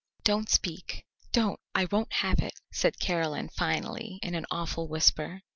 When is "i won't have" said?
1.75-2.39